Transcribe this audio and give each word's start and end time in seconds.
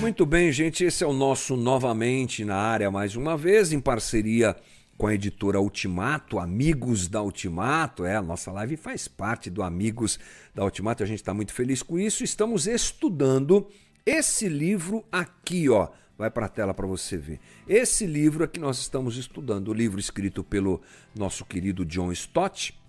Muito 0.00 0.26
bem, 0.26 0.52
gente, 0.52 0.84
esse 0.84 1.02
é 1.02 1.06
o 1.06 1.12
nosso 1.12 1.56
novamente 1.56 2.44
na 2.44 2.56
área 2.56 2.90
mais 2.90 3.16
uma 3.16 3.36
vez, 3.36 3.72
em 3.72 3.80
parceria 3.80 4.54
com 4.96 5.06
a 5.06 5.14
editora 5.14 5.60
Ultimato, 5.60 6.38
Amigos 6.38 7.08
da 7.08 7.22
Ultimato. 7.22 8.04
É, 8.04 8.14
a 8.14 8.22
nossa 8.22 8.52
live 8.52 8.76
faz 8.76 9.08
parte 9.08 9.50
do 9.50 9.62
Amigos 9.62 10.20
da 10.54 10.62
Ultimato, 10.62 11.02
a 11.02 11.06
gente 11.06 11.20
está 11.20 11.34
muito 11.34 11.52
feliz 11.52 11.82
com 11.82 11.98
isso. 11.98 12.22
Estamos 12.22 12.68
estudando 12.68 13.66
esse 14.06 14.48
livro 14.48 15.04
aqui, 15.10 15.68
ó. 15.68 15.88
Vai 16.22 16.30
para 16.30 16.46
a 16.46 16.48
tela 16.48 16.72
para 16.72 16.86
você 16.86 17.16
ver. 17.16 17.40
Esse 17.66 18.06
livro 18.06 18.44
aqui 18.44 18.60
nós 18.60 18.78
estamos 18.78 19.16
estudando, 19.16 19.66
o 19.66 19.74
livro 19.74 19.98
escrito 19.98 20.44
pelo 20.44 20.80
nosso 21.12 21.44
querido 21.44 21.84
John 21.84 22.12
Stott, 22.12 22.80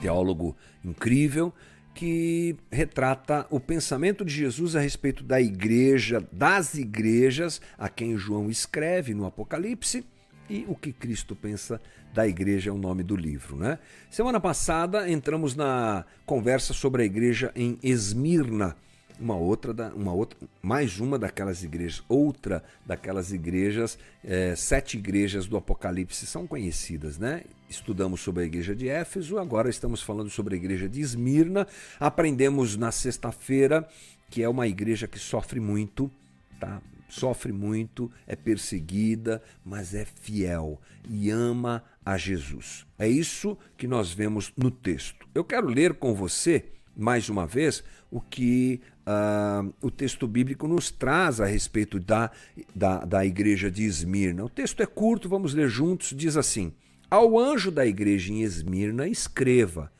teólogo 0.00 0.56
incrível, 0.82 1.52
que 1.94 2.56
retrata 2.70 3.46
o 3.50 3.60
pensamento 3.60 4.24
de 4.24 4.32
Jesus 4.32 4.74
a 4.74 4.80
respeito 4.80 5.22
da 5.22 5.38
igreja, 5.38 6.26
das 6.32 6.72
igrejas, 6.72 7.60
a 7.76 7.90
quem 7.90 8.16
João 8.16 8.48
escreve 8.48 9.12
no 9.12 9.26
Apocalipse, 9.26 10.02
e 10.48 10.64
o 10.66 10.74
que 10.74 10.94
Cristo 10.94 11.36
pensa 11.36 11.78
da 12.14 12.26
igreja 12.26 12.70
é 12.70 12.72
o 12.72 12.78
nome 12.78 13.02
do 13.02 13.16
livro, 13.16 13.54
né? 13.54 13.78
Semana 14.10 14.40
passada 14.40 15.10
entramos 15.10 15.54
na 15.54 16.06
conversa 16.24 16.72
sobre 16.72 17.02
a 17.02 17.04
igreja 17.04 17.52
em 17.54 17.78
Esmirna, 17.82 18.74
uma 19.22 19.36
outra, 19.36 19.72
da, 19.72 19.94
uma 19.94 20.12
outra, 20.12 20.36
mais 20.60 20.98
uma 20.98 21.16
daquelas 21.16 21.62
igrejas, 21.62 22.02
outra 22.08 22.62
daquelas 22.84 23.32
igrejas, 23.32 23.96
é, 24.24 24.56
sete 24.56 24.98
igrejas 24.98 25.46
do 25.46 25.56
Apocalipse 25.56 26.26
são 26.26 26.44
conhecidas, 26.44 27.18
né? 27.18 27.44
Estudamos 27.70 28.20
sobre 28.20 28.42
a 28.42 28.46
igreja 28.46 28.74
de 28.74 28.88
Éfeso, 28.88 29.38
agora 29.38 29.70
estamos 29.70 30.02
falando 30.02 30.28
sobre 30.28 30.56
a 30.56 30.58
igreja 30.58 30.88
de 30.88 31.00
Esmirna. 31.00 31.66
Aprendemos 32.00 32.76
na 32.76 32.90
sexta-feira 32.90 33.88
que 34.28 34.42
é 34.42 34.48
uma 34.48 34.66
igreja 34.66 35.06
que 35.06 35.18
sofre 35.18 35.60
muito, 35.60 36.10
tá? 36.58 36.82
Sofre 37.08 37.52
muito, 37.52 38.10
é 38.26 38.34
perseguida, 38.34 39.42
mas 39.64 39.94
é 39.94 40.04
fiel 40.04 40.80
e 41.08 41.30
ama 41.30 41.84
a 42.04 42.16
Jesus. 42.16 42.86
É 42.98 43.06
isso 43.06 43.56
que 43.76 43.86
nós 43.86 44.10
vemos 44.10 44.52
no 44.56 44.70
texto. 44.70 45.28
Eu 45.34 45.44
quero 45.44 45.68
ler 45.68 45.94
com 45.94 46.14
você, 46.14 46.64
mais 46.96 47.28
uma 47.28 47.46
vez, 47.46 47.82
o 48.10 48.20
que 48.20 48.80
uh, 49.06 49.72
o 49.80 49.90
texto 49.90 50.26
bíblico 50.26 50.68
nos 50.68 50.90
traz 50.90 51.40
a 51.40 51.46
respeito 51.46 51.98
da, 51.98 52.30
da, 52.74 53.04
da 53.04 53.24
igreja 53.24 53.70
de 53.70 53.84
Esmirna. 53.84 54.44
O 54.44 54.48
texto 54.48 54.82
é 54.82 54.86
curto, 54.86 55.28
vamos 55.28 55.54
ler 55.54 55.68
juntos. 55.68 56.12
Diz 56.16 56.36
assim: 56.36 56.72
Ao 57.10 57.38
anjo 57.38 57.70
da 57.70 57.86
igreja 57.86 58.32
em 58.32 58.42
Esmirna, 58.42 59.08
escreva: 59.08 59.90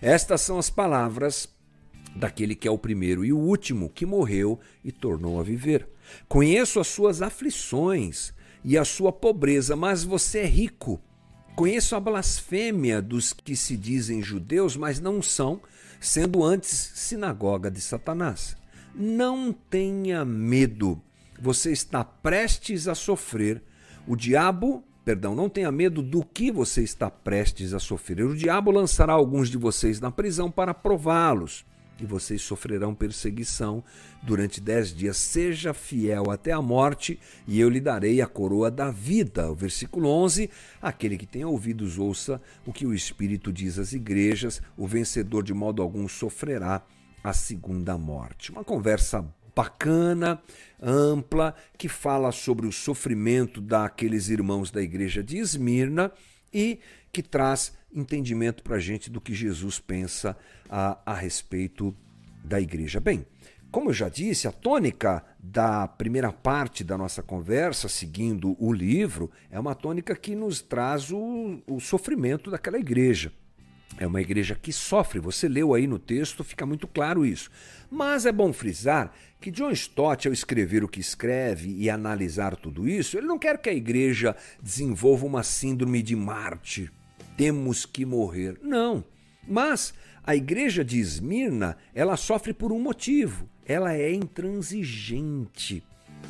Estas 0.00 0.40
são 0.40 0.58
as 0.58 0.70
palavras 0.70 1.48
daquele 2.16 2.54
que 2.54 2.66
é 2.66 2.70
o 2.70 2.78
primeiro 2.78 3.24
e 3.24 3.32
o 3.32 3.38
último, 3.38 3.90
que 3.90 4.06
morreu 4.06 4.58
e 4.84 4.90
tornou 4.90 5.38
a 5.38 5.42
viver. 5.42 5.86
Conheço 6.28 6.80
as 6.80 6.88
suas 6.88 7.22
aflições 7.22 8.32
e 8.64 8.76
a 8.76 8.84
sua 8.84 9.12
pobreza, 9.12 9.76
mas 9.76 10.02
você 10.02 10.40
é 10.40 10.46
rico. 10.46 11.00
Conheço 11.58 11.96
a 11.96 11.98
blasfêmia 11.98 13.02
dos 13.02 13.32
que 13.32 13.56
se 13.56 13.76
dizem 13.76 14.22
judeus, 14.22 14.76
mas 14.76 15.00
não 15.00 15.20
são 15.20 15.60
sendo 15.98 16.44
antes 16.44 16.92
sinagoga 16.94 17.68
de 17.68 17.80
Satanás. 17.80 18.56
Não 18.94 19.52
tenha 19.52 20.24
medo, 20.24 21.02
você 21.36 21.72
está 21.72 22.04
prestes 22.04 22.86
a 22.86 22.94
sofrer. 22.94 23.60
O 24.06 24.14
diabo, 24.14 24.84
perdão, 25.04 25.34
não 25.34 25.48
tenha 25.48 25.72
medo 25.72 26.00
do 26.00 26.24
que 26.24 26.52
você 26.52 26.84
está 26.84 27.10
prestes 27.10 27.74
a 27.74 27.80
sofrer. 27.80 28.24
O 28.24 28.36
diabo 28.36 28.70
lançará 28.70 29.12
alguns 29.12 29.50
de 29.50 29.56
vocês 29.56 29.98
na 29.98 30.12
prisão 30.12 30.52
para 30.52 30.72
prová-los 30.72 31.66
e 32.00 32.06
vocês 32.06 32.42
sofrerão 32.42 32.94
perseguição 32.94 33.82
durante 34.22 34.60
dez 34.60 34.94
dias. 34.94 35.16
Seja 35.16 35.74
fiel 35.74 36.30
até 36.30 36.52
a 36.52 36.62
morte, 36.62 37.18
e 37.46 37.58
eu 37.60 37.68
lhe 37.68 37.80
darei 37.80 38.20
a 38.20 38.26
coroa 38.26 38.70
da 38.70 38.90
vida. 38.90 39.50
O 39.50 39.54
versículo 39.54 40.08
11: 40.08 40.50
Aquele 40.80 41.16
que 41.16 41.26
tem 41.26 41.44
ouvidos, 41.44 41.98
ouça 41.98 42.40
o 42.64 42.72
que 42.72 42.86
o 42.86 42.94
Espírito 42.94 43.52
diz 43.52 43.78
às 43.78 43.92
igrejas. 43.92 44.60
O 44.76 44.86
vencedor, 44.86 45.42
de 45.42 45.54
modo 45.54 45.82
algum, 45.82 46.08
sofrerá 46.08 46.82
a 47.22 47.32
segunda 47.32 47.98
morte. 47.98 48.50
Uma 48.50 48.64
conversa 48.64 49.24
bacana, 49.54 50.40
ampla, 50.80 51.54
que 51.76 51.88
fala 51.88 52.30
sobre 52.30 52.66
o 52.66 52.72
sofrimento 52.72 53.60
daqueles 53.60 54.28
irmãos 54.28 54.70
da 54.70 54.80
igreja 54.80 55.22
de 55.22 55.38
Esmirna 55.38 56.12
e 56.52 56.78
que 57.12 57.22
traz 57.22 57.72
entendimento 57.92 58.62
para 58.62 58.76
a 58.76 58.80
gente 58.80 59.10
do 59.10 59.20
que 59.20 59.34
Jesus 59.34 59.78
pensa 59.78 60.36
a, 60.68 60.98
a 61.04 61.14
respeito 61.14 61.94
da 62.44 62.60
igreja. 62.60 63.00
Bem, 63.00 63.26
como 63.70 63.90
eu 63.90 63.94
já 63.94 64.08
disse, 64.08 64.48
a 64.48 64.52
tônica 64.52 65.22
da 65.38 65.86
primeira 65.86 66.32
parte 66.32 66.82
da 66.82 66.96
nossa 66.96 67.22
conversa, 67.22 67.88
seguindo 67.88 68.56
o 68.58 68.72
livro, 68.72 69.30
é 69.50 69.60
uma 69.60 69.74
tônica 69.74 70.16
que 70.16 70.34
nos 70.34 70.62
traz 70.62 71.10
o, 71.10 71.60
o 71.66 71.78
sofrimento 71.78 72.50
daquela 72.50 72.78
igreja. 72.78 73.30
É 73.98 74.06
uma 74.06 74.20
igreja 74.20 74.54
que 74.54 74.72
sofre, 74.72 75.18
você 75.18 75.48
leu 75.48 75.74
aí 75.74 75.86
no 75.86 75.98
texto, 75.98 76.44
fica 76.44 76.64
muito 76.64 76.86
claro 76.86 77.26
isso. 77.26 77.50
Mas 77.90 78.26
é 78.26 78.32
bom 78.32 78.52
frisar 78.52 79.12
que 79.40 79.50
John 79.50 79.70
Stott, 79.70 80.26
ao 80.26 80.32
escrever 80.32 80.84
o 80.84 80.88
que 80.88 81.00
escreve 81.00 81.74
e 81.76 81.90
analisar 81.90 82.56
tudo 82.56 82.88
isso, 82.88 83.18
ele 83.18 83.26
não 83.26 83.38
quer 83.38 83.58
que 83.58 83.68
a 83.68 83.74
igreja 83.74 84.36
desenvolva 84.62 85.26
uma 85.26 85.42
síndrome 85.42 86.02
de 86.02 86.14
mártir. 86.14 86.92
Temos 87.38 87.86
que 87.86 88.04
morrer. 88.04 88.58
Não. 88.60 89.04
Mas 89.46 89.94
a 90.24 90.34
igreja 90.34 90.84
de 90.84 90.98
Esmirna, 90.98 91.76
ela 91.94 92.16
sofre 92.16 92.52
por 92.52 92.72
um 92.72 92.80
motivo. 92.80 93.48
Ela 93.64 93.94
é 93.94 94.12
intransigente 94.12 95.84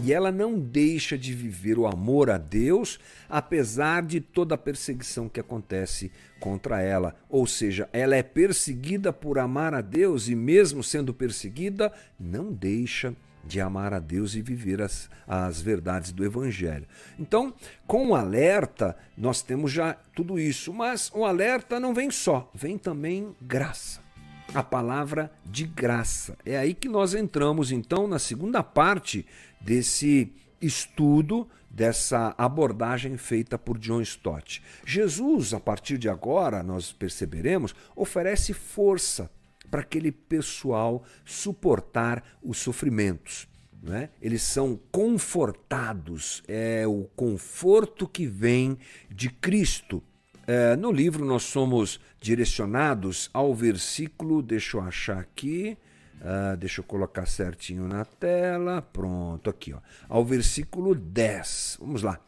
e 0.04 0.12
ela 0.12 0.30
não 0.30 0.58
deixa 0.58 1.18
de 1.18 1.32
viver 1.32 1.78
o 1.78 1.86
amor 1.86 2.30
a 2.30 2.38
Deus, 2.38 3.00
apesar 3.28 4.02
de 4.02 4.20
toda 4.20 4.54
a 4.54 4.58
perseguição 4.58 5.28
que 5.28 5.40
acontece 5.40 6.12
contra 6.38 6.80
ela. 6.80 7.16
Ou 7.28 7.46
seja, 7.46 7.88
ela 7.92 8.14
é 8.14 8.22
perseguida 8.22 9.12
por 9.12 9.38
amar 9.38 9.74
a 9.74 9.80
Deus 9.80 10.28
e, 10.28 10.34
mesmo 10.34 10.84
sendo 10.84 11.12
perseguida, 11.14 11.92
não 12.20 12.52
deixa 12.52 13.16
de 13.48 13.60
amar 13.60 13.94
a 13.94 13.98
Deus 13.98 14.34
e 14.34 14.42
viver 14.42 14.82
as, 14.82 15.08
as 15.26 15.60
verdades 15.60 16.12
do 16.12 16.24
Evangelho. 16.24 16.86
Então, 17.18 17.52
com 17.86 18.08
o 18.08 18.14
alerta, 18.14 18.96
nós 19.16 19.42
temos 19.42 19.72
já 19.72 19.94
tudo 20.14 20.38
isso, 20.38 20.72
mas 20.72 21.10
o 21.14 21.24
alerta 21.24 21.80
não 21.80 21.94
vem 21.94 22.10
só, 22.10 22.50
vem 22.54 22.76
também 22.76 23.34
graça 23.40 24.06
a 24.54 24.62
palavra 24.62 25.30
de 25.44 25.66
graça. 25.66 26.36
É 26.44 26.56
aí 26.56 26.72
que 26.72 26.88
nós 26.88 27.14
entramos 27.14 27.70
então 27.70 28.08
na 28.08 28.18
segunda 28.18 28.62
parte 28.62 29.26
desse 29.60 30.32
estudo, 30.60 31.46
dessa 31.70 32.34
abordagem 32.38 33.16
feita 33.16 33.58
por 33.58 33.78
John 33.78 34.00
Stott. 34.00 34.62
Jesus, 34.86 35.52
a 35.52 35.60
partir 35.60 35.98
de 35.98 36.08
agora, 36.08 36.62
nós 36.62 36.92
perceberemos, 36.92 37.74
oferece 37.94 38.52
força 38.54 39.30
para 39.70 39.80
aquele 39.80 40.10
pessoal 40.12 41.04
suportar 41.24 42.22
os 42.42 42.58
sofrimentos. 42.58 43.48
Né? 43.82 44.10
Eles 44.20 44.42
são 44.42 44.78
confortados, 44.90 46.42
é 46.48 46.86
o 46.86 47.04
conforto 47.14 48.08
que 48.08 48.26
vem 48.26 48.76
de 49.10 49.30
Cristo. 49.30 50.02
É, 50.46 50.74
no 50.76 50.90
livro 50.90 51.24
nós 51.24 51.44
somos 51.44 52.00
direcionados 52.20 53.30
ao 53.32 53.54
versículo, 53.54 54.42
deixa 54.42 54.76
eu 54.76 54.80
achar 54.80 55.18
aqui, 55.18 55.76
uh, 56.20 56.56
deixa 56.56 56.80
eu 56.80 56.84
colocar 56.84 57.26
certinho 57.26 57.86
na 57.86 58.04
tela, 58.04 58.82
pronto, 58.82 59.50
aqui, 59.50 59.72
ó, 59.72 59.78
ao 60.08 60.24
versículo 60.24 60.94
10. 60.94 61.78
Vamos 61.80 62.02
lá. 62.02 62.18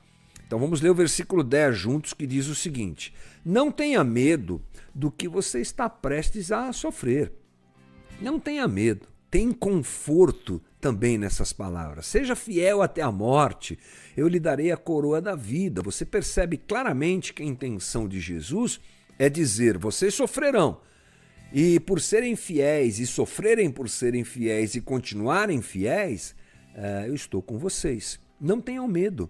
Então 0.46 0.58
vamos 0.58 0.80
ler 0.80 0.90
o 0.90 0.94
versículo 0.94 1.42
10 1.44 1.76
juntos 1.76 2.12
que 2.12 2.26
diz 2.26 2.48
o 2.48 2.54
seguinte: 2.54 3.14
Não 3.44 3.70
tenha 3.70 4.02
medo 4.02 4.60
do 4.94 5.10
que 5.10 5.28
você 5.28 5.60
está 5.60 5.88
prestes 5.88 6.50
a 6.50 6.72
sofrer. 6.72 7.32
Não 8.20 8.38
tenha 8.38 8.68
medo. 8.68 9.06
Tem 9.30 9.50
conforto 9.50 10.60
também 10.80 11.16
nessas 11.16 11.52
palavras. 11.52 12.06
Seja 12.06 12.36
fiel 12.36 12.82
até 12.82 13.00
a 13.00 13.10
morte, 13.10 13.78
eu 14.16 14.28
lhe 14.28 14.40
darei 14.40 14.70
a 14.70 14.76
coroa 14.76 15.20
da 15.20 15.34
vida. 15.34 15.80
Você 15.82 16.04
percebe 16.04 16.56
claramente 16.56 17.32
que 17.32 17.42
a 17.42 17.46
intenção 17.46 18.08
de 18.08 18.20
Jesus 18.20 18.80
é 19.18 19.28
dizer: 19.28 19.78
vocês 19.78 20.14
sofrerão. 20.14 20.80
E 21.52 21.80
por 21.80 22.00
serem 22.00 22.36
fiéis 22.36 22.98
e 22.98 23.06
sofrerem 23.06 23.70
por 23.70 23.88
serem 23.88 24.22
fiéis 24.22 24.74
e 24.74 24.80
continuarem 24.80 25.60
fiéis, 25.60 26.34
uh, 26.74 27.06
eu 27.06 27.14
estou 27.14 27.42
com 27.42 27.58
vocês. 27.58 28.20
Não 28.40 28.60
tenham 28.60 28.86
medo. 28.86 29.28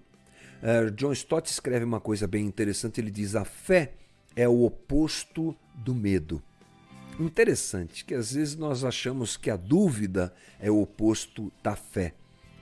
Uh, 0.62 0.90
John 0.90 1.12
Stott 1.12 1.50
escreve 1.50 1.84
uma 1.84 2.00
coisa 2.00 2.26
bem 2.26 2.44
interessante. 2.44 3.00
Ele 3.00 3.10
diz: 3.10 3.36
a 3.36 3.44
fé 3.44 3.92
é 4.34 4.48
o 4.48 4.64
oposto 4.64 5.56
do 5.74 5.94
medo. 5.94 6.42
Interessante 7.18 8.04
que 8.04 8.14
às 8.14 8.32
vezes 8.32 8.56
nós 8.56 8.82
achamos 8.84 9.36
que 9.36 9.50
a 9.50 9.56
dúvida 9.56 10.32
é 10.58 10.70
o 10.70 10.80
oposto 10.80 11.52
da 11.62 11.76
fé, 11.76 12.14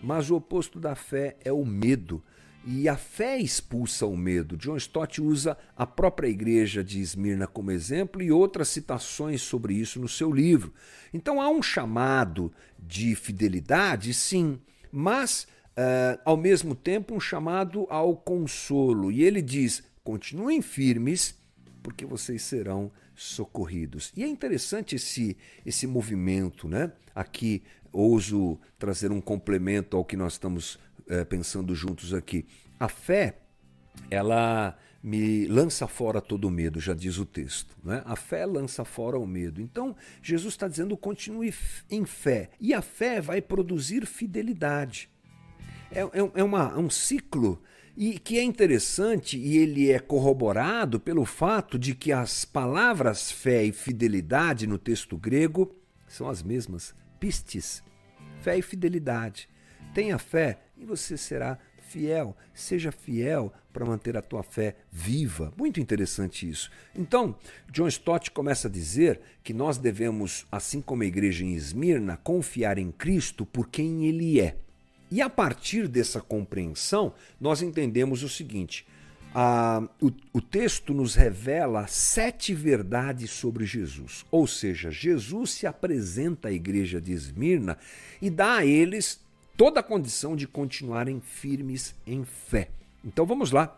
mas 0.03 0.31
o 0.31 0.37
oposto 0.37 0.81
da 0.81 0.95
fé 0.95 1.37
é 1.45 1.53
o 1.53 1.65
medo. 1.65 2.23
e 2.65 2.89
a 2.89 2.97
fé 2.97 3.39
expulsa 3.39 4.05
o 4.05 4.17
medo. 4.17 4.57
John 4.57 4.77
Stott 4.77 5.23
usa 5.23 5.57
a 5.77 5.87
própria 5.87 6.29
igreja 6.29 6.85
de 6.85 7.01
Esmirna 7.01 7.47
como 7.47 7.71
exemplo 7.71 8.21
e 8.21 8.31
outras 8.31 8.69
citações 8.69 9.41
sobre 9.41 9.75
isso 9.75 9.99
no 9.99 10.09
seu 10.09 10.31
livro. 10.31 10.75
Então 11.15 11.41
há 11.41 11.49
um 11.49 11.63
chamado 11.63 12.53
de 12.79 13.15
fidelidade, 13.15 14.13
sim, 14.13 14.61
mas 14.93 15.47
uh, 15.79 16.21
ao 16.25 16.37
mesmo 16.37 16.75
tempo 16.75 17.15
um 17.15 17.21
chamado 17.21 17.87
ao 17.89 18.15
consolo. 18.17 19.11
E 19.11 19.23
ele 19.23 19.41
diz: 19.41 19.83
continuem 20.05 20.61
firmes, 20.61 21.37
porque 21.83 22.05
vocês 22.05 22.43
serão 22.43 22.91
socorridos. 23.19 24.13
E 24.17 24.23
é 24.23 24.29
interessante 24.29 24.95
esse, 24.95 25.37
esse 25.67 25.87
movimento, 25.87 26.69
né? 26.69 26.93
Aqui 27.15 27.63
ouso 27.93 28.59
trazer 28.79 29.11
um 29.11 29.21
complemento 29.21 29.97
ao 29.97 30.05
que 30.05 30.17
nós 30.17 30.35
estamos 30.35 30.79
é, 31.09 31.25
pensando 31.25 31.75
juntos 31.75 32.15
aqui. 32.15 32.47
A 32.79 32.89
fé, 32.89 33.39
ela 34.09 34.79
me 35.03 35.47
lança 35.47 35.87
fora 35.87 36.21
todo 36.21 36.47
o 36.47 36.51
medo, 36.51 36.81
já 36.81 36.95
diz 36.95 37.19
o 37.19 37.25
texto. 37.25 37.77
Né? 37.83 38.03
A 38.05 38.15
fé 38.15 38.47
lança 38.47 38.85
fora 38.85 39.19
o 39.19 39.27
medo. 39.27 39.61
Então, 39.61 39.97
Jesus 40.23 40.55
está 40.55 40.69
dizendo: 40.69 40.97
continue 40.97 41.53
em 41.91 42.05
fé. 42.05 42.51
E 42.61 42.73
a 42.73 42.83
fé 42.83 43.21
vai 43.21 43.43
produzir 43.43 44.07
fidelidade. 44.07 45.11
É, 45.91 46.01
é, 46.01 46.31
é 46.35 46.45
uma, 46.45 46.79
um 46.79 46.91
ciclo 46.91 47.61
e 48.01 48.17
que 48.17 48.39
é 48.39 48.45
interessante 48.45 49.37
e 49.37 49.59
ele 49.59 49.91
é 49.91 49.99
corroborado 49.99 51.01
pelo 51.01 51.25
fato 51.25 51.77
de 51.77 51.97
que 51.97 52.13
as 52.13 52.45
palavras 52.45 53.33
fé 53.33 53.65
e 53.65 53.73
fidelidade 53.73 54.69
no 54.69 54.79
texto 54.79 55.17
grego 55.17 55.75
são 56.07 56.29
as 56.29 56.41
mesmas, 56.41 56.95
pistes, 57.19 57.83
fé 58.41 58.57
e 58.57 58.63
fidelidade. 58.63 59.49
Tenha 59.93 60.17
fé 60.17 60.61
e 60.77 60.85
você 60.85 61.17
será 61.17 61.59
fiel. 61.89 62.37
Seja 62.55 62.93
fiel 62.93 63.53
para 63.73 63.85
manter 63.85 64.17
a 64.17 64.23
tua 64.23 64.45
fé 64.45 64.77
viva. 64.93 65.53
Muito 65.57 65.81
interessante 65.81 66.49
isso. 66.49 66.71
Então, 66.95 67.37
John 67.73 67.89
Stott 67.89 68.31
começa 68.31 68.69
a 68.69 68.71
dizer 68.71 69.21
que 69.43 69.53
nós 69.53 69.77
devemos, 69.77 70.47
assim 70.53 70.81
como 70.81 71.03
a 71.03 71.07
igreja 71.07 71.45
em 71.45 71.55
Esmirna, 71.55 72.17
confiar 72.17 72.79
em 72.79 72.93
Cristo 72.93 73.45
por 73.45 73.69
quem 73.69 74.07
ele 74.07 74.41
é. 74.41 74.57
E 75.11 75.23
a 75.23 75.31
partir 75.31 75.89
dessa 75.89 76.21
compreensão, 76.21 77.15
nós 77.41 77.63
entendemos 77.63 78.23
o 78.23 78.29
seguinte: 78.29 78.87
a, 79.35 79.83
o, 80.01 80.11
o 80.33 80.41
texto 80.41 80.93
nos 80.93 81.15
revela 81.15 81.87
sete 81.87 82.55
verdades 82.55 83.31
sobre 83.31 83.65
Jesus. 83.65 84.25
Ou 84.31 84.47
seja, 84.47 84.91
Jesus 84.91 85.51
se 85.51 85.67
apresenta 85.67 86.49
à 86.49 86.53
igreja 86.53 87.01
de 87.01 87.13
Esmirna 87.13 87.79
e 88.21 88.31
dá 88.31 88.59
a 88.59 88.67
eles 88.67 89.21
toda 89.57 89.81
a 89.81 89.83
condição 89.83 90.37
de 90.37 90.47
continuarem 90.47 91.21
firmes 91.21 91.95
em 92.07 92.25
fé. 92.25 92.71
Então 93.05 93.27
vamos 93.27 93.51
lá. 93.51 93.77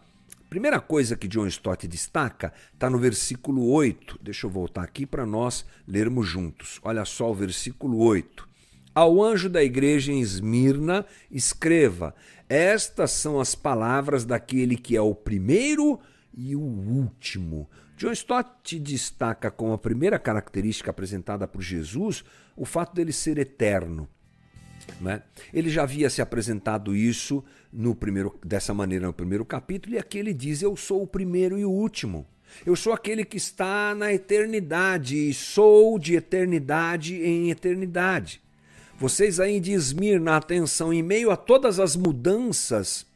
Primeira 0.49 0.81
coisa 0.81 1.17
que 1.17 1.29
John 1.29 1.47
Stott 1.47 1.87
destaca 1.87 2.53
está 2.75 2.91
no 2.91 2.99
versículo 2.99 3.71
8. 3.71 4.19
Deixa 4.21 4.47
eu 4.47 4.51
voltar 4.51 4.83
aqui 4.83 5.07
para 5.07 5.25
nós 5.25 5.65
lermos 5.87 6.27
juntos. 6.27 6.81
Olha 6.83 7.05
só 7.05 7.31
o 7.31 7.35
versículo 7.35 7.99
8. 7.99 8.50
Ao 8.95 9.23
anjo 9.23 9.49
da 9.49 9.63
igreja 9.63 10.13
em 10.13 10.21
Esmirna, 10.21 11.07
escreva: 11.31 12.15
Estas 12.49 13.13
são 13.13 13.39
as 13.39 13.55
palavras 13.55 14.25
daquele 14.25 14.77
que 14.77 14.97
é 14.97 15.01
o 15.01 15.15
primeiro 15.15 16.01
e 16.37 16.57
o 16.57 16.61
último. 16.61 17.69
John 17.97 18.13
Stott 18.13 18.79
destaca 18.79 19.51
como 19.51 19.75
a 19.75 19.79
primeira 19.79 20.19
característica 20.19 20.91
apresentada 20.91 21.47
por 21.47 21.61
Jesus 21.61 22.25
o 22.57 22.65
fato 22.65 22.95
dele 22.95 23.13
ser 23.13 23.39
eterno. 23.39 24.09
Né? 25.01 25.23
Ele 25.53 25.69
já 25.69 25.83
havia 25.83 26.11
se 26.11 26.23
apresentado 26.23 26.97
isso 26.97 27.45
no 27.73 27.95
primeiro, 27.95 28.39
dessa 28.45 28.75
maneira 28.75 29.07
no 29.07 29.13
primeiro 29.13 29.45
capítulo, 29.45 29.95
e 29.95 29.99
aqui 29.99 30.19
ele 30.19 30.35
diz: 30.35 30.63
Eu 30.63 30.75
sou 30.77 31.03
o 31.03 31.07
primeiro 31.07 31.59
e 31.59 31.65
o 31.65 31.71
último. 31.71 32.27
Eu 32.67 32.75
sou 32.75 32.93
aquele 32.93 33.25
que 33.25 33.37
está 33.37 33.95
na 33.95 34.13
eternidade 34.13 35.29
e 35.29 35.33
sou 35.33 35.99
de 35.99 36.17
eternidade 36.17 37.15
em 37.23 37.51
eternidade. 37.51 38.41
Vocês 39.01 39.41
aí 39.41 39.61
de 39.61 39.73
Esmirna, 39.73 40.37
atenção, 40.37 40.93
em 40.93 41.03
meio 41.03 41.31
a 41.31 41.37
todas 41.37 41.81
as 41.81 41.97
mudanças, 41.97 43.07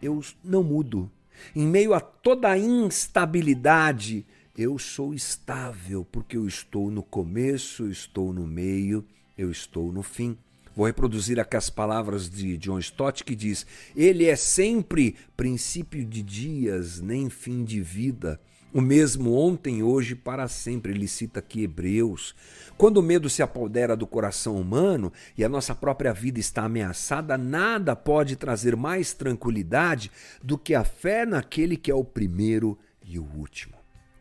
eu 0.00 0.20
não 0.44 0.62
mudo. 0.62 1.10
Em 1.52 1.66
meio 1.66 1.94
a 1.94 2.00
toda 2.00 2.48
a 2.48 2.56
instabilidade, 2.56 4.24
eu 4.56 4.78
sou 4.78 5.12
estável, 5.12 6.06
porque 6.12 6.36
eu 6.36 6.46
estou 6.46 6.92
no 6.92 7.02
começo, 7.02 7.82
eu 7.82 7.90
estou 7.90 8.32
no 8.32 8.46
meio, 8.46 9.04
eu 9.36 9.50
estou 9.50 9.90
no 9.90 10.04
fim. 10.04 10.38
Vou 10.76 10.86
reproduzir 10.86 11.40
aqui 11.40 11.56
as 11.56 11.68
palavras 11.68 12.30
de 12.30 12.56
John 12.56 12.78
Stott 12.78 13.24
que 13.24 13.34
diz: 13.34 13.66
Ele 13.96 14.26
é 14.26 14.36
sempre 14.36 15.16
princípio 15.36 16.04
de 16.04 16.22
dias, 16.22 17.00
nem 17.00 17.28
fim 17.28 17.64
de 17.64 17.80
vida. 17.80 18.40
O 18.74 18.80
mesmo 18.80 19.34
ontem, 19.34 19.82
hoje, 19.82 20.14
para 20.14 20.48
sempre. 20.48 20.92
Ele 20.92 21.06
cita 21.06 21.40
aqui 21.40 21.62
Hebreus. 21.62 22.34
Quando 22.78 22.96
o 22.96 23.02
medo 23.02 23.28
se 23.28 23.42
apodera 23.42 23.94
do 23.94 24.06
coração 24.06 24.56
humano 24.56 25.12
e 25.36 25.44
a 25.44 25.48
nossa 25.48 25.74
própria 25.74 26.12
vida 26.12 26.40
está 26.40 26.64
ameaçada, 26.64 27.36
nada 27.36 27.94
pode 27.94 28.34
trazer 28.34 28.74
mais 28.74 29.12
tranquilidade 29.12 30.10
do 30.42 30.56
que 30.56 30.74
a 30.74 30.84
fé 30.84 31.26
naquele 31.26 31.76
que 31.76 31.90
é 31.90 31.94
o 31.94 32.02
primeiro 32.02 32.78
e 33.04 33.18
o 33.18 33.24
último. 33.24 33.74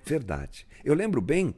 Verdade. 0.04 0.68
Eu 0.84 0.94
lembro 0.94 1.22
bem 1.22 1.56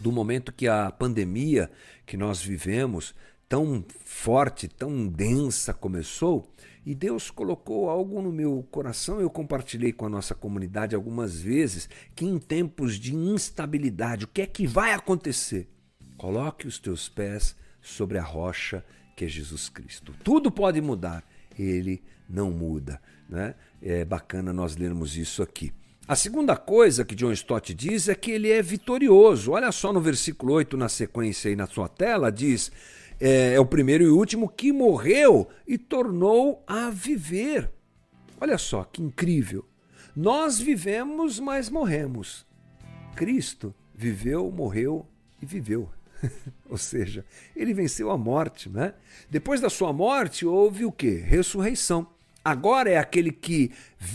do 0.00 0.10
momento 0.10 0.52
que 0.52 0.66
a 0.66 0.90
pandemia 0.90 1.70
que 2.04 2.16
nós 2.16 2.42
vivemos 2.42 3.14
tão 3.50 3.84
forte, 4.04 4.68
tão 4.68 5.08
densa 5.08 5.74
começou, 5.74 6.48
e 6.86 6.94
Deus 6.94 7.32
colocou 7.32 7.90
algo 7.90 8.22
no 8.22 8.30
meu 8.30 8.64
coração. 8.70 9.20
Eu 9.20 9.28
compartilhei 9.28 9.92
com 9.92 10.06
a 10.06 10.08
nossa 10.08 10.36
comunidade 10.36 10.94
algumas 10.94 11.40
vezes 11.40 11.90
que 12.14 12.24
em 12.24 12.38
tempos 12.38 12.94
de 12.94 13.12
instabilidade, 13.12 14.24
o 14.24 14.28
que 14.28 14.42
é 14.42 14.46
que 14.46 14.68
vai 14.68 14.92
acontecer? 14.92 15.68
Coloque 16.16 16.68
os 16.68 16.78
teus 16.78 17.08
pés 17.08 17.56
sobre 17.82 18.18
a 18.18 18.22
rocha 18.22 18.84
que 19.16 19.24
é 19.24 19.28
Jesus 19.28 19.68
Cristo. 19.68 20.14
Tudo 20.22 20.52
pode 20.52 20.80
mudar, 20.80 21.24
ele 21.58 22.04
não 22.28 22.52
muda. 22.52 23.02
Né? 23.28 23.56
É 23.82 24.04
bacana 24.04 24.52
nós 24.52 24.76
lermos 24.76 25.16
isso 25.16 25.42
aqui. 25.42 25.72
A 26.06 26.14
segunda 26.14 26.56
coisa 26.56 27.04
que 27.04 27.16
John 27.16 27.32
Stott 27.32 27.74
diz 27.74 28.08
é 28.08 28.14
que 28.14 28.30
ele 28.30 28.48
é 28.50 28.62
vitorioso. 28.62 29.50
Olha 29.50 29.72
só 29.72 29.92
no 29.92 30.00
versículo 30.00 30.54
8, 30.54 30.76
na 30.76 30.88
sequência 30.88 31.48
aí 31.48 31.56
na 31.56 31.66
sua 31.66 31.88
tela, 31.88 32.30
diz: 32.30 32.70
é, 33.20 33.54
é 33.54 33.60
o 33.60 33.66
primeiro 33.66 34.02
e 34.02 34.08
último 34.08 34.48
que 34.48 34.72
morreu 34.72 35.48
e 35.66 35.76
tornou 35.76 36.64
a 36.66 36.90
viver. 36.90 37.70
Olha 38.40 38.56
só 38.56 38.82
que 38.84 39.02
incrível. 39.02 39.64
Nós 40.16 40.58
vivemos, 40.58 41.38
mas 41.38 41.68
morremos. 41.68 42.46
Cristo 43.14 43.74
viveu, 43.94 44.50
morreu 44.50 45.06
e 45.42 45.46
viveu. 45.46 45.90
Ou 46.68 46.78
seja, 46.78 47.24
ele 47.54 47.74
venceu 47.74 48.10
a 48.10 48.18
morte, 48.18 48.68
né? 48.68 48.94
Depois 49.28 49.60
da 49.60 49.70
sua 49.70 49.92
morte 49.92 50.46
houve 50.46 50.84
o 50.84 50.92
que? 50.92 51.10
Ressurreição. 51.16 52.06
Agora 52.50 52.90
é 52.90 52.98
aquele 52.98 53.30
que 53.30 53.70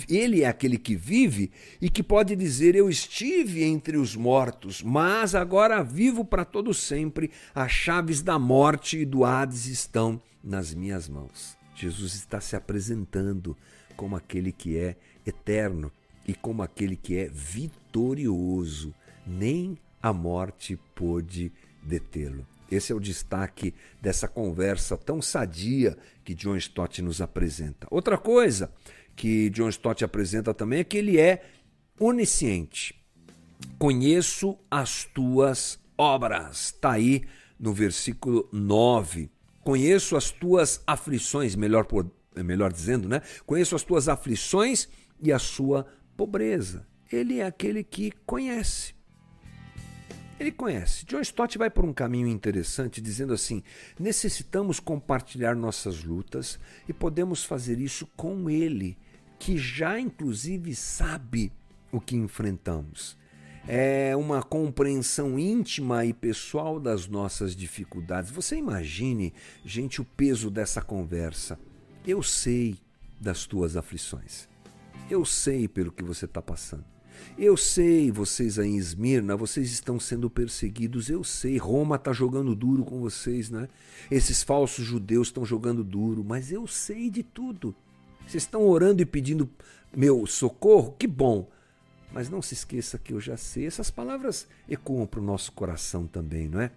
ele 0.10 0.44
é 0.44 0.48
aquele 0.48 0.78
que 0.78 0.94
vive 0.94 1.52
e 1.82 1.90
que 1.90 2.04
pode 2.04 2.36
dizer 2.36 2.76
eu 2.76 2.90
estive 2.90 3.64
entre 3.64 3.96
os 3.96 4.14
mortos, 4.14 4.82
mas 4.82 5.34
agora 5.34 5.82
vivo 5.82 6.26
para 6.26 6.44
todo 6.44 6.74
sempre. 6.74 7.32
As 7.54 7.72
chaves 7.72 8.22
da 8.22 8.38
morte 8.38 8.98
e 8.98 9.06
do 9.06 9.24
Hades 9.24 9.68
estão 9.68 10.22
nas 10.44 10.74
minhas 10.74 11.08
mãos. 11.08 11.58
Jesus 11.76 12.14
está 12.14 12.42
se 12.42 12.58
apresentando 12.58 13.56
como 13.96 14.18
aquele 14.18 14.52
que 14.52 14.78
é 14.78 14.98
eterno 15.26 15.90
e 16.28 16.34
como 16.34 16.62
aquele 16.62 16.98
que 16.98 17.18
é 17.18 17.30
vitorioso. 17.30 18.94
Nem 19.26 19.78
a 20.04 20.12
morte 20.12 20.78
pôde 20.94 21.54
detê-lo. 21.82 22.46
Esse 22.70 22.92
é 22.92 22.96
o 22.96 23.00
destaque 23.00 23.74
dessa 24.02 24.28
conversa 24.28 24.98
tão 24.98 25.22
sadia 25.22 25.98
que 26.24 26.34
John 26.34 26.56
Stott 26.58 27.02
nos 27.02 27.22
apresenta. 27.22 27.88
Outra 27.92 28.18
coisa 28.18 28.72
que 29.16 29.50
John 29.52 29.70
Stott 29.70 30.04
apresenta 30.04 30.54
também 30.54 30.80
é 30.80 30.84
que 30.84 30.98
ele 30.98 31.20
é 31.20 31.44
onisciente. 32.00 33.00
Conheço 33.78 34.58
as 34.70 35.06
tuas 35.06 35.80
obras. 35.98 36.66
Está 36.66 36.92
aí 36.94 37.24
no 37.60 37.74
versículo 37.74 38.50
9. 38.52 39.30
Conheço 39.64 40.16
as 40.16 40.32
tuas 40.32 40.82
aflições, 40.86 41.56
melhor, 41.56 41.88
melhor 42.36 42.72
dizendo, 42.72 43.08
né? 43.08 43.22
Conheço 43.46 43.76
as 43.76 43.84
tuas 43.84 44.10
aflições 44.10 44.88
e 45.22 45.32
a 45.32 45.40
sua 45.40 45.88
pobreza. 46.18 46.86
Ele 47.12 47.40
é 47.40 47.46
aquele 47.46 47.84
que 47.84 48.12
conhece. 48.26 48.95
Ele 50.40 50.52
conhece. 50.52 51.06
John 51.06 51.22
Stott 51.22 51.58
vai 51.58 51.70
por 51.70 51.86
um 51.86 51.94
caminho 51.94 52.28
interessante, 52.28 53.02
dizendo 53.02 53.34
assim: 53.34 53.64
necessitamos 53.98 54.80
compartilhar 54.80 55.56
nossas 55.56 56.04
lutas 56.04 56.60
e 56.88 56.94
podemos 56.94 57.44
fazer 57.44 57.80
isso 57.80 58.06
com 58.18 58.50
Ele, 58.50 58.98
que 59.40 59.58
já 59.58 60.00
inclusive 60.00 60.76
sabe 60.76 61.52
o 61.92 62.02
que 62.02 62.16
enfrentamos. 62.16 63.18
É 63.68 64.16
uma 64.16 64.44
compreensão 64.44 65.40
íntima 65.40 66.06
e 66.06 66.14
pessoal 66.14 66.80
das 66.80 67.08
nossas 67.08 67.56
dificuldades. 67.56 68.30
Você 68.30 68.58
imagine, 68.58 69.34
gente, 69.64 70.02
o 70.02 70.06
peso 70.06 70.52
dessa 70.52 70.82
conversa. 70.82 71.58
Eu 72.06 72.22
sei, 72.22 72.78
das 73.20 73.48
tuas 73.48 73.76
aflições. 73.76 74.48
Eu 75.10 75.26
sei 75.26 75.68
pelo 75.68 75.92
que 75.92 76.04
você 76.04 76.26
está 76.26 76.42
passando. 76.42 76.95
Eu 77.38 77.58
sei, 77.58 78.12
vocês 78.12 78.58
aí 78.58 78.70
em 78.70 78.78
Esmirna, 78.78 79.36
vocês 79.36 79.72
estão 79.72 80.00
sendo 80.00 80.30
perseguidos. 80.30 81.10
Eu 81.10 81.24
sei, 81.24 81.58
Roma 81.58 81.98
está 81.98 82.14
jogando 82.14 82.56
duro 82.56 82.84
com 82.84 83.00
vocês, 83.00 83.50
né? 83.50 83.68
Esses 84.10 84.42
falsos 84.42 84.86
judeus 84.86 85.28
estão 85.28 85.46
jogando 85.46 85.84
duro, 85.84 86.24
mas 86.24 86.52
eu 86.52 86.66
sei 86.66 87.10
de 87.10 87.24
tudo. 87.24 87.76
Vocês 88.26 88.44
estão 88.44 88.66
orando 88.68 89.02
e 89.02 89.06
pedindo 89.06 89.50
meu 89.96 90.26
socorro? 90.26 90.96
Que 90.98 91.08
bom. 91.08 91.50
Mas 92.12 92.30
não 92.30 92.42
se 92.42 92.54
esqueça 92.54 92.98
que 92.98 93.14
eu 93.14 93.20
já 93.20 93.36
sei. 93.36 93.66
Essas 93.66 93.92
palavras 93.92 94.48
ecoam 94.70 95.06
para 95.06 95.20
o 95.20 95.24
nosso 95.24 95.52
coração 95.52 96.08
também, 96.08 96.48
não 96.48 96.62
é? 96.62 96.72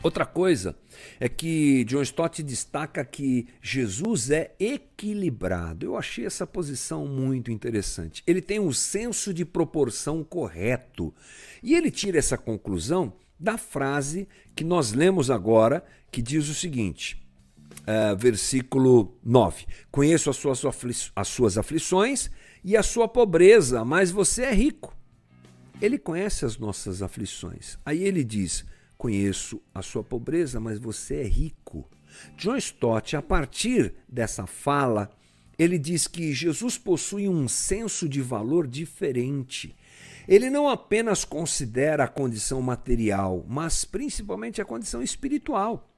Outra 0.00 0.24
coisa 0.24 0.76
é 1.18 1.28
que 1.28 1.84
John 1.84 2.02
Stott 2.02 2.40
destaca 2.42 3.04
que 3.04 3.48
Jesus 3.60 4.30
é 4.30 4.54
equilibrado. 4.58 5.84
Eu 5.84 5.96
achei 5.96 6.24
essa 6.24 6.46
posição 6.46 7.06
muito 7.06 7.50
interessante. 7.50 8.22
Ele 8.24 8.40
tem 8.40 8.60
um 8.60 8.72
senso 8.72 9.34
de 9.34 9.44
proporção 9.44 10.22
correto. 10.22 11.12
E 11.62 11.74
ele 11.74 11.90
tira 11.90 12.16
essa 12.16 12.38
conclusão 12.38 13.12
da 13.38 13.58
frase 13.58 14.28
que 14.54 14.62
nós 14.62 14.92
lemos 14.92 15.30
agora, 15.30 15.84
que 16.12 16.22
diz 16.22 16.48
o 16.48 16.54
seguinte: 16.54 17.20
uh, 17.80 18.16
versículo 18.16 19.18
9: 19.24 19.66
Conheço 19.90 20.30
as 20.30 20.36
suas, 20.36 20.62
as 21.16 21.28
suas 21.28 21.58
aflições 21.58 22.30
e 22.62 22.76
a 22.76 22.84
sua 22.84 23.08
pobreza, 23.08 23.84
mas 23.84 24.12
você 24.12 24.44
é 24.44 24.54
rico. 24.54 24.96
Ele 25.82 25.98
conhece 25.98 26.44
as 26.44 26.56
nossas 26.56 27.02
aflições. 27.02 27.78
Aí 27.84 28.02
ele 28.02 28.22
diz 28.22 28.64
Conheço 28.98 29.62
a 29.72 29.80
sua 29.80 30.02
pobreza, 30.02 30.58
mas 30.58 30.78
você 30.78 31.20
é 31.20 31.24
rico. 31.24 31.88
John 32.36 32.56
Stott, 32.56 33.16
a 33.16 33.22
partir 33.22 33.94
dessa 34.08 34.44
fala, 34.44 35.08
ele 35.56 35.78
diz 35.78 36.08
que 36.08 36.32
Jesus 36.34 36.76
possui 36.76 37.28
um 37.28 37.46
senso 37.46 38.08
de 38.08 38.20
valor 38.20 38.66
diferente. 38.66 39.74
Ele 40.26 40.50
não 40.50 40.68
apenas 40.68 41.24
considera 41.24 42.04
a 42.04 42.08
condição 42.08 42.60
material, 42.60 43.44
mas 43.48 43.84
principalmente 43.84 44.60
a 44.60 44.64
condição 44.64 45.00
espiritual. 45.00 45.88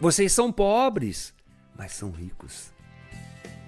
Vocês 0.00 0.32
são 0.32 0.52
pobres, 0.52 1.34
mas 1.76 1.92
são 1.92 2.12
ricos. 2.12 2.72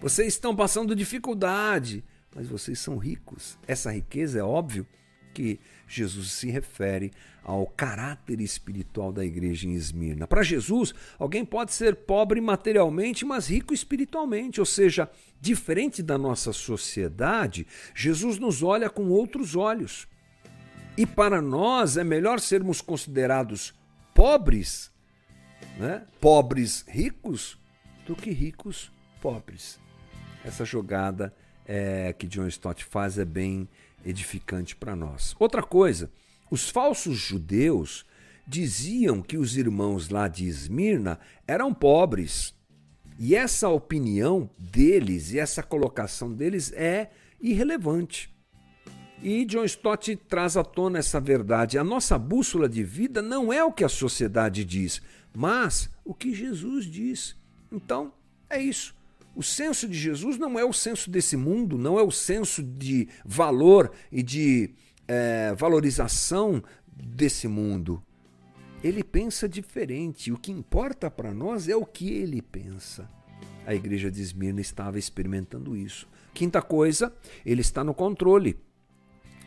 Vocês 0.00 0.28
estão 0.28 0.54
passando 0.54 0.94
dificuldade, 0.94 2.04
mas 2.34 2.48
vocês 2.48 2.78
são 2.78 2.96
ricos. 2.96 3.58
Essa 3.66 3.92
riqueza 3.92 4.38
é 4.38 4.42
óbvio 4.42 4.86
que 5.34 5.60
Jesus 5.90 6.32
se 6.32 6.50
refere 6.50 7.10
ao 7.42 7.66
caráter 7.66 8.40
espiritual 8.40 9.12
da 9.12 9.24
igreja 9.24 9.66
em 9.66 9.74
Esmirna. 9.74 10.26
Para 10.26 10.42
Jesus, 10.42 10.94
alguém 11.18 11.44
pode 11.44 11.72
ser 11.72 11.96
pobre 11.96 12.40
materialmente, 12.40 13.24
mas 13.24 13.48
rico 13.48 13.74
espiritualmente, 13.74 14.60
ou 14.60 14.66
seja, 14.66 15.10
diferente 15.40 16.02
da 16.02 16.16
nossa 16.16 16.52
sociedade, 16.52 17.66
Jesus 17.94 18.38
nos 18.38 18.62
olha 18.62 18.88
com 18.88 19.08
outros 19.08 19.56
olhos. 19.56 20.06
E 20.96 21.04
para 21.04 21.42
nós 21.42 21.96
é 21.96 22.04
melhor 22.04 22.38
sermos 22.40 22.80
considerados 22.80 23.74
pobres, 24.14 24.92
né? 25.78 26.06
pobres 26.20 26.84
ricos, 26.86 27.58
do 28.06 28.14
que 28.14 28.30
ricos 28.30 28.92
pobres. 29.20 29.80
Essa 30.44 30.64
jogada 30.64 31.34
é, 31.66 32.12
que 32.12 32.26
John 32.26 32.46
Stott 32.48 32.84
faz 32.84 33.18
é 33.18 33.24
bem 33.24 33.68
edificante 34.04 34.74
para 34.76 34.96
nós. 34.96 35.34
Outra 35.38 35.62
coisa, 35.62 36.10
os 36.50 36.68
falsos 36.68 37.16
judeus 37.16 38.04
diziam 38.46 39.22
que 39.22 39.36
os 39.36 39.56
irmãos 39.56 40.08
lá 40.08 40.26
de 40.26 40.46
Esmirna 40.46 41.18
eram 41.46 41.72
pobres. 41.72 42.54
E 43.18 43.34
essa 43.34 43.68
opinião 43.68 44.50
deles 44.58 45.32
e 45.32 45.38
essa 45.38 45.62
colocação 45.62 46.32
deles 46.32 46.72
é 46.72 47.10
irrelevante. 47.40 48.34
E 49.22 49.44
John 49.44 49.64
Stott 49.64 50.16
traz 50.16 50.56
à 50.56 50.64
tona 50.64 50.98
essa 50.98 51.20
verdade. 51.20 51.78
A 51.78 51.84
nossa 51.84 52.18
bússola 52.18 52.68
de 52.68 52.82
vida 52.82 53.20
não 53.20 53.52
é 53.52 53.62
o 53.62 53.72
que 53.72 53.84
a 53.84 53.88
sociedade 53.88 54.64
diz, 54.64 55.02
mas 55.34 55.90
o 56.04 56.14
que 56.14 56.34
Jesus 56.34 56.86
diz. 56.86 57.36
Então, 57.70 58.12
é 58.48 58.60
isso. 58.60 58.94
O 59.34 59.42
senso 59.42 59.88
de 59.88 59.96
Jesus 59.96 60.36
não 60.36 60.58
é 60.58 60.64
o 60.64 60.72
senso 60.72 61.10
desse 61.10 61.36
mundo, 61.36 61.78
não 61.78 61.98
é 61.98 62.02
o 62.02 62.10
senso 62.10 62.62
de 62.62 63.08
valor 63.24 63.92
e 64.10 64.22
de 64.22 64.74
é, 65.06 65.54
valorização 65.54 66.62
desse 66.86 67.48
mundo. 67.48 68.02
Ele 68.82 69.04
pensa 69.04 69.48
diferente. 69.48 70.32
O 70.32 70.38
que 70.38 70.50
importa 70.50 71.10
para 71.10 71.32
nós 71.34 71.68
é 71.68 71.76
o 71.76 71.84
que 71.84 72.10
ele 72.10 72.40
pensa. 72.40 73.08
A 73.66 73.74
igreja 73.74 74.10
de 74.10 74.22
Esmirna 74.22 74.60
estava 74.60 74.98
experimentando 74.98 75.76
isso. 75.76 76.08
Quinta 76.32 76.62
coisa, 76.62 77.14
ele 77.44 77.60
está 77.60 77.84
no 77.84 77.94
controle. 77.94 78.58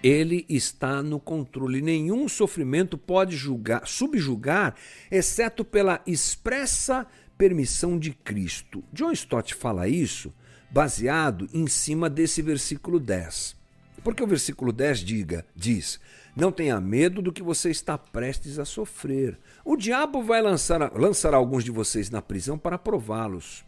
Ele 0.03 0.45
está 0.47 1.01
no 1.01 1.19
controle. 1.19 1.81
Nenhum 1.81 2.27
sofrimento 2.27 2.97
pode 2.97 3.35
julgar, 3.35 3.87
subjugar, 3.87 4.75
exceto 5.09 5.65
pela 5.65 6.01
expressa 6.05 7.07
permissão 7.37 7.97
de 7.97 8.11
Cristo. 8.11 8.83
John 8.91 9.11
Stott 9.11 9.53
fala 9.53 9.87
isso 9.87 10.33
baseado 10.71 11.47
em 11.53 11.67
cima 11.67 12.09
desse 12.09 12.41
versículo 12.41 12.99
10. 12.99 13.55
Porque 14.03 14.23
o 14.23 14.27
versículo 14.27 14.73
10 14.73 14.99
diga, 14.99 15.45
diz: 15.55 15.99
Não 16.35 16.51
tenha 16.51 16.81
medo 16.81 17.21
do 17.21 17.31
que 17.31 17.43
você 17.43 17.69
está 17.69 17.97
prestes 17.97 18.59
a 18.59 18.65
sofrer. 18.65 19.39
O 19.63 19.77
diabo 19.77 20.21
vai 20.21 20.41
lançar, 20.41 20.91
lançar 20.93 21.33
alguns 21.33 21.63
de 21.63 21.71
vocês 21.71 22.09
na 22.09 22.21
prisão 22.21 22.57
para 22.57 22.77
prová-los. 22.77 23.63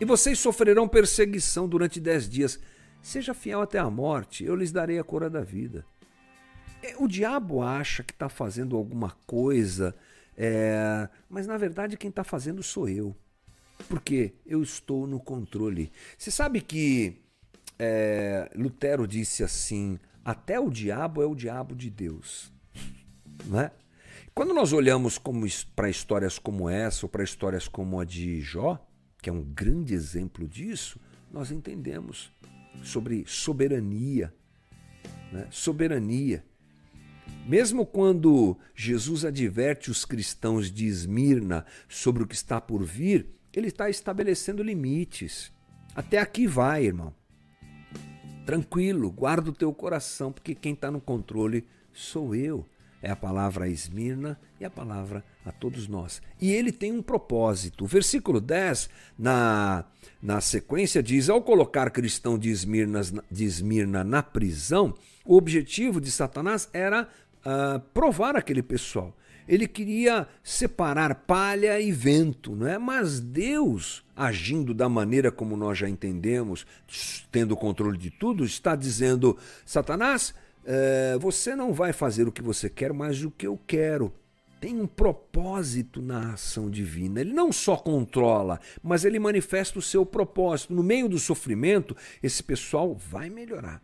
E 0.00 0.04
vocês 0.04 0.38
sofrerão 0.38 0.86
perseguição 0.86 1.68
durante 1.68 1.98
dez 1.98 2.28
dias. 2.28 2.60
Seja 3.02 3.34
fiel 3.34 3.62
até 3.62 3.78
a 3.78 3.90
morte, 3.90 4.44
eu 4.44 4.54
lhes 4.54 4.70
darei 4.70 4.98
a 4.98 5.04
cura 5.04 5.30
da 5.30 5.40
vida. 5.40 5.86
É, 6.82 6.94
o 6.98 7.08
diabo 7.08 7.62
acha 7.62 8.02
que 8.02 8.12
está 8.12 8.28
fazendo 8.28 8.76
alguma 8.76 9.16
coisa 9.26 9.94
é, 10.42 11.06
mas 11.28 11.46
na 11.46 11.58
verdade 11.58 11.98
quem 11.98 12.08
está 12.08 12.24
fazendo 12.24 12.62
sou 12.62 12.88
eu. 12.88 13.14
Porque 13.90 14.32
eu 14.46 14.62
estou 14.62 15.06
no 15.06 15.20
controle. 15.20 15.92
Você 16.16 16.30
sabe 16.30 16.62
que 16.62 17.20
é, 17.78 18.50
Lutero 18.54 19.06
disse 19.06 19.44
assim: 19.44 19.98
até 20.24 20.58
o 20.58 20.70
diabo 20.70 21.22
é 21.22 21.26
o 21.26 21.34
diabo 21.34 21.74
de 21.76 21.90
Deus. 21.90 22.50
Né? 23.46 23.70
Quando 24.34 24.52
nós 24.52 24.74
olhamos 24.74 25.18
para 25.74 25.88
histórias 25.88 26.38
como 26.38 26.68
essa, 26.68 27.06
ou 27.06 27.08
para 27.08 27.24
histórias 27.24 27.66
como 27.66 27.98
a 27.98 28.04
de 28.04 28.38
Jó, 28.42 28.78
que 29.22 29.30
é 29.30 29.32
um 29.32 29.42
grande 29.42 29.94
exemplo 29.94 30.46
disso, 30.46 31.00
nós 31.32 31.50
entendemos 31.50 32.30
sobre 32.82 33.24
soberania. 33.26 34.32
Né? 35.32 35.48
Soberania. 35.50 36.44
Mesmo 37.46 37.84
quando 37.84 38.56
Jesus 38.74 39.24
adverte 39.24 39.90
os 39.90 40.04
cristãos 40.04 40.70
de 40.70 40.86
Esmirna 40.86 41.64
sobre 41.88 42.22
o 42.22 42.26
que 42.26 42.34
está 42.34 42.60
por 42.60 42.84
vir, 42.84 43.26
ele 43.52 43.68
está 43.68 43.90
estabelecendo 43.90 44.62
limites. 44.62 45.52
Até 45.94 46.18
aqui 46.18 46.46
vai, 46.46 46.84
irmão. 46.84 47.12
Tranquilo, 48.46 49.10
guarda 49.10 49.50
o 49.50 49.54
teu 49.54 49.72
coração, 49.72 50.32
porque 50.32 50.54
quem 50.54 50.72
está 50.72 50.90
no 50.90 51.00
controle 51.00 51.64
sou 51.92 52.34
eu. 52.34 52.66
É 53.02 53.10
a 53.10 53.16
palavra 53.16 53.64
a 53.64 53.68
Esmirna 53.68 54.38
e 54.60 54.64
a 54.64 54.70
palavra 54.70 55.24
a 55.44 55.50
todos 55.50 55.88
nós. 55.88 56.20
E 56.38 56.52
ele 56.52 56.70
tem 56.70 56.92
um 56.92 57.02
propósito. 57.02 57.84
O 57.84 57.86
versículo 57.86 58.40
10, 58.40 58.90
na, 59.18 59.86
na 60.22 60.40
sequência, 60.40 61.02
diz: 61.02 61.30
Ao 61.30 61.42
colocar 61.42 61.90
cristão 61.90 62.38
de 62.38 62.50
Esmirna, 62.50 63.00
de 63.30 63.44
Esmirna 63.44 64.04
na 64.04 64.22
prisão, 64.22 64.94
o 65.24 65.36
objetivo 65.36 65.98
de 65.98 66.10
Satanás 66.10 66.68
era 66.74 67.08
uh, 67.44 67.80
provar 67.92 68.36
aquele 68.36 68.62
pessoal. 68.62 69.16
Ele 69.48 69.66
queria 69.66 70.28
separar 70.44 71.14
palha 71.14 71.80
e 71.80 71.90
vento, 71.90 72.54
não 72.54 72.68
é? 72.68 72.78
Mas 72.78 73.18
Deus, 73.18 74.04
agindo 74.14 74.72
da 74.72 74.88
maneira 74.88 75.32
como 75.32 75.56
nós 75.56 75.76
já 75.76 75.88
entendemos, 75.88 76.64
tendo 77.32 77.52
o 77.52 77.56
controle 77.56 77.98
de 77.98 78.10
tudo, 78.10 78.44
está 78.44 78.76
dizendo: 78.76 79.36
Satanás, 79.64 80.32
uh, 80.64 81.18
você 81.18 81.56
não 81.56 81.72
vai 81.72 81.92
fazer 81.92 82.28
o 82.28 82.32
que 82.32 82.42
você 82.42 82.70
quer, 82.70 82.92
mas 82.92 83.24
o 83.24 83.30
que 83.30 83.46
eu 83.46 83.58
quero 83.66 84.12
tem 84.60 84.78
um 84.78 84.86
propósito 84.86 86.02
na 86.02 86.34
ação 86.34 86.70
divina. 86.70 87.20
Ele 87.20 87.32
não 87.32 87.50
só 87.50 87.76
controla, 87.76 88.60
mas 88.82 89.04
ele 89.04 89.18
manifesta 89.18 89.78
o 89.78 89.82
seu 89.82 90.04
propósito. 90.04 90.74
No 90.74 90.82
meio 90.82 91.08
do 91.08 91.18
sofrimento, 91.18 91.96
esse 92.22 92.42
pessoal 92.42 92.94
vai 92.94 93.30
melhorar. 93.30 93.82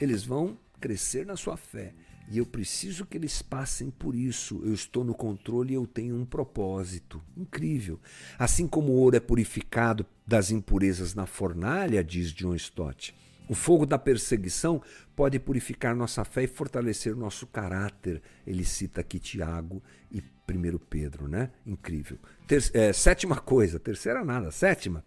Eles 0.00 0.24
vão 0.24 0.58
crescer 0.80 1.26
na 1.26 1.36
sua 1.36 1.56
fé. 1.56 1.92
E 2.28 2.38
eu 2.38 2.46
preciso 2.46 3.04
que 3.04 3.18
eles 3.18 3.42
passem 3.42 3.90
por 3.90 4.14
isso. 4.14 4.60
Eu 4.64 4.72
estou 4.72 5.04
no 5.04 5.14
controle 5.14 5.72
e 5.72 5.76
eu 5.76 5.86
tenho 5.86 6.16
um 6.16 6.24
propósito. 6.24 7.22
Incrível. 7.36 8.00
Assim 8.38 8.66
como 8.66 8.92
o 8.92 8.96
ouro 8.96 9.16
é 9.16 9.20
purificado 9.20 10.06
das 10.26 10.50
impurezas 10.50 11.14
na 11.14 11.26
fornalha, 11.26 12.02
diz 12.02 12.32
John 12.32 12.54
Stott, 12.54 13.14
o 13.46 13.54
fogo 13.54 13.84
da 13.84 13.98
perseguição 13.98 14.80
pode 15.14 15.38
purificar 15.38 15.94
nossa 15.94 16.24
fé 16.24 16.44
e 16.44 16.46
fortalecer 16.46 17.14
nosso 17.14 17.46
caráter. 17.46 18.22
Ele 18.46 18.64
cita 18.64 19.02
aqui 19.02 19.18
Tiago 19.18 19.82
e 20.10 20.22
1 20.48 20.78
Pedro, 20.78 21.28
né? 21.28 21.50
Incrível. 21.66 22.18
Ter 22.46 22.70
é, 22.72 22.92
sétima 22.92 23.36
coisa, 23.36 23.78
terceira 23.78 24.24
nada, 24.24 24.50
sétima. 24.50 25.04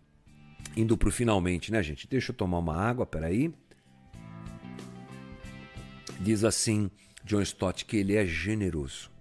indo 0.75 0.95
para 0.95 1.09
o 1.09 1.11
finalmente, 1.11 1.71
né, 1.71 1.81
gente? 1.81 2.07
Deixa 2.07 2.31
eu 2.31 2.35
tomar 2.35 2.59
uma 2.59 2.75
água, 2.75 3.07
peraí. 3.07 3.51
Diz 6.19 6.43
assim 6.43 6.91
John 7.27 7.41
Stott 7.41 7.83
que 7.85 7.97
ele 7.97 8.15
é 8.15 8.25
generoso. 8.25 9.11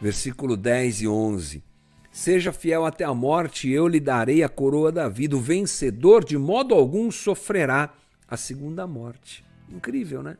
Versículo 0.00 0.56
10 0.56 1.02
e 1.02 1.08
11. 1.08 1.64
Seja 2.12 2.52
fiel 2.52 2.84
até 2.84 3.04
a 3.04 3.14
morte, 3.14 3.68
e 3.68 3.72
eu 3.72 3.88
lhe 3.88 4.00
darei 4.00 4.42
a 4.42 4.48
coroa 4.48 4.92
da 4.92 5.08
vida. 5.08 5.36
O 5.36 5.40
vencedor, 5.40 6.24
de 6.24 6.36
modo 6.36 6.74
algum, 6.74 7.10
sofrerá 7.10 7.94
a 8.28 8.36
segunda 8.36 8.86
morte. 8.86 9.44
Incrível, 9.68 10.22
né? 10.22 10.36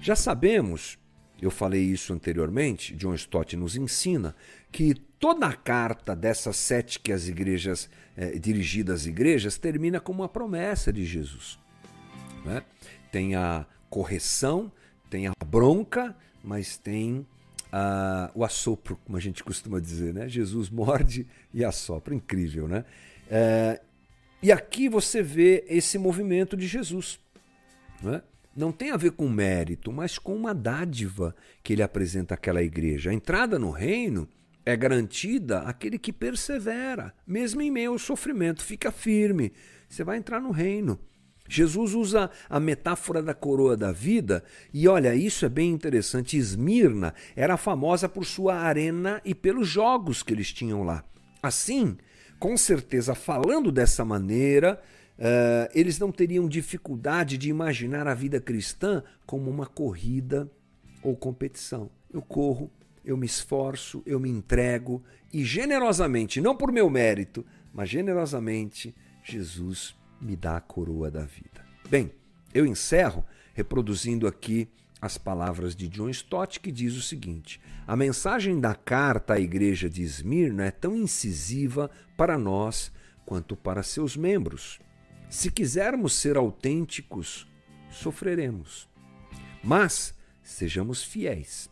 Já 0.00 0.16
sabemos, 0.16 0.98
eu 1.40 1.50
falei 1.50 1.82
isso 1.82 2.12
anteriormente, 2.12 2.94
John 2.96 3.14
Stott 3.14 3.56
nos 3.56 3.76
ensina, 3.76 4.34
que 4.72 4.94
toda 5.18 5.46
a 5.46 5.52
carta 5.52 6.16
dessas 6.16 6.56
sete 6.56 6.98
que 6.98 7.12
as 7.12 7.28
igrejas, 7.28 7.88
eh, 8.16 8.38
dirigidas 8.38 9.02
às 9.02 9.06
igrejas, 9.06 9.58
termina 9.58 10.00
com 10.00 10.12
uma 10.12 10.28
promessa 10.28 10.92
de 10.92 11.04
Jesus. 11.04 11.58
Né? 12.44 12.62
Tem 13.12 13.34
a 13.34 13.66
correção, 13.90 14.72
tem 15.10 15.26
a 15.26 15.32
bronca, 15.44 16.16
mas 16.42 16.76
tem 16.76 17.26
uh, 17.66 18.30
o 18.34 18.44
assopro, 18.44 18.98
como 19.04 19.16
a 19.16 19.20
gente 19.20 19.42
costuma 19.42 19.80
dizer, 19.80 20.14
né? 20.14 20.28
Jesus 20.28 20.70
morde 20.70 21.26
e 21.52 21.64
assopra. 21.64 22.14
Incrível, 22.14 22.68
né? 22.68 22.84
Uh, 23.26 23.84
e 24.42 24.52
aqui 24.52 24.88
você 24.88 25.22
vê 25.22 25.64
esse 25.68 25.98
movimento 25.98 26.56
de 26.56 26.66
Jesus. 26.66 27.18
Né? 28.02 28.22
Não 28.54 28.70
tem 28.70 28.90
a 28.90 28.96
ver 28.96 29.12
com 29.12 29.28
mérito, 29.28 29.92
mas 29.92 30.18
com 30.18 30.34
uma 30.34 30.54
dádiva 30.54 31.34
que 31.62 31.72
ele 31.72 31.82
apresenta 31.82 32.34
àquela 32.34 32.62
igreja. 32.62 33.10
A 33.10 33.14
entrada 33.14 33.58
no 33.58 33.70
reino 33.70 34.28
é 34.64 34.76
garantida 34.76 35.60
àquele 35.60 35.98
que 35.98 36.12
persevera, 36.12 37.14
mesmo 37.26 37.60
em 37.60 37.70
meio 37.70 37.92
ao 37.92 37.98
sofrimento. 37.98 38.64
Fica 38.64 38.90
firme, 38.90 39.52
você 39.88 40.04
vai 40.04 40.18
entrar 40.18 40.40
no 40.40 40.50
reino. 40.50 40.98
Jesus 41.48 41.94
usa 41.94 42.30
a 42.48 42.58
metáfora 42.58 43.22
da 43.22 43.34
coroa 43.34 43.76
da 43.76 43.92
vida, 43.92 44.42
e 44.72 44.86
olha, 44.88 45.14
isso 45.14 45.44
é 45.44 45.48
bem 45.48 45.70
interessante. 45.70 46.36
Esmirna 46.36 47.14
era 47.34 47.56
famosa 47.56 48.08
por 48.08 48.24
sua 48.24 48.56
arena 48.56 49.20
e 49.24 49.34
pelos 49.34 49.68
jogos 49.68 50.22
que 50.22 50.32
eles 50.32 50.52
tinham 50.52 50.82
lá. 50.82 51.04
Assim, 51.42 51.96
com 52.38 52.56
certeza, 52.56 53.14
falando 53.14 53.70
dessa 53.70 54.04
maneira, 54.04 54.80
uh, 55.18 55.70
eles 55.74 55.98
não 55.98 56.12
teriam 56.12 56.48
dificuldade 56.48 57.38
de 57.38 57.48
imaginar 57.48 58.06
a 58.06 58.14
vida 58.14 58.40
cristã 58.40 59.02
como 59.24 59.50
uma 59.50 59.66
corrida 59.66 60.50
ou 61.02 61.16
competição. 61.16 61.90
Eu 62.12 62.22
corro, 62.22 62.70
eu 63.04 63.16
me 63.16 63.26
esforço, 63.26 64.02
eu 64.04 64.18
me 64.18 64.28
entrego 64.28 65.02
e 65.32 65.44
generosamente, 65.44 66.40
não 66.40 66.56
por 66.56 66.72
meu 66.72 66.90
mérito, 66.90 67.44
mas 67.72 67.88
generosamente, 67.88 68.94
Jesus 69.22 69.94
me 70.20 70.36
dá 70.36 70.56
a 70.56 70.60
coroa 70.60 71.10
da 71.10 71.24
vida. 71.24 71.64
Bem, 71.88 72.12
eu 72.54 72.66
encerro 72.66 73.24
reproduzindo 73.54 74.26
aqui 74.26 74.68
as 75.00 75.18
palavras 75.18 75.76
de 75.76 75.88
John 75.88 76.08
Stott, 76.08 76.58
que 76.60 76.72
diz 76.72 76.96
o 76.96 77.02
seguinte: 77.02 77.60
A 77.86 77.96
mensagem 77.96 78.58
da 78.58 78.74
carta 78.74 79.34
à 79.34 79.40
igreja 79.40 79.88
de 79.88 80.02
Esmirna 80.02 80.64
é 80.64 80.70
tão 80.70 80.96
incisiva 80.96 81.90
para 82.16 82.38
nós 82.38 82.92
quanto 83.24 83.56
para 83.56 83.82
seus 83.82 84.16
membros. 84.16 84.80
Se 85.28 85.50
quisermos 85.50 86.14
ser 86.14 86.36
autênticos, 86.36 87.46
sofreremos. 87.90 88.88
Mas 89.62 90.14
sejamos 90.42 91.02
fiéis 91.02 91.68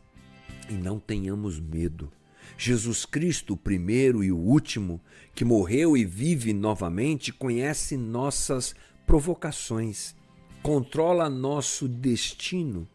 e 0.68 0.74
não 0.74 0.98
tenhamos 0.98 1.60
medo. 1.60 2.10
Jesus 2.56 3.04
Cristo, 3.04 3.54
o 3.54 3.56
primeiro 3.56 4.22
e 4.22 4.30
o 4.30 4.36
último, 4.36 5.00
que 5.34 5.44
morreu 5.44 5.96
e 5.96 6.04
vive 6.04 6.52
novamente, 6.52 7.32
conhece 7.32 7.96
nossas 7.96 8.74
provocações, 9.06 10.14
controla 10.62 11.28
nosso 11.28 11.88
destino 11.88 12.88